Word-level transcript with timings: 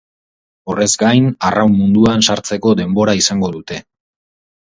Horrez 0.73 0.85
gain, 1.01 1.27
arraun 1.49 1.75
munduan 1.81 2.23
sartzeko 2.29 2.73
denbora 2.81 3.15
izango 3.21 3.51
dute. 3.59 3.79